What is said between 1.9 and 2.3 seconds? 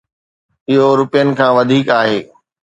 آهي.